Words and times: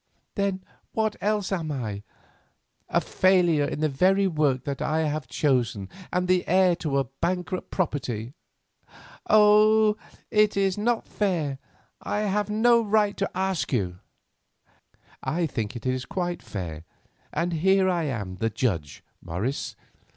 Then, 0.33 0.63
what 0.93 1.15
else 1.21 1.51
am 1.51 1.71
I? 1.71 2.01
A 2.89 2.99
failure 2.99 3.65
in 3.65 3.81
the 3.81 3.87
very 3.87 4.25
work 4.25 4.63
that 4.63 4.81
I 4.81 5.01
have 5.01 5.27
chosen, 5.27 5.89
and 6.11 6.27
the 6.27 6.43
heir 6.47 6.75
to 6.77 6.97
a 6.97 7.03
bankrupt 7.03 7.69
property! 7.69 8.33
Oh! 9.29 9.95
it 10.31 10.57
is 10.57 10.75
not 10.75 11.05
fair; 11.07 11.59
I 12.01 12.21
have 12.21 12.49
no 12.49 12.81
right 12.83 13.15
to 13.17 13.29
ask 13.37 13.71
you!" 13.71 13.99
"I 15.21 15.45
think 15.45 15.75
it 15.75 16.09
quite 16.09 16.41
fair, 16.41 16.83
and 17.31 17.53
here 17.53 17.87
I 17.87 18.05
am 18.05 18.37
the 18.37 18.49
judge, 18.49 19.03
Morris." 19.21 19.75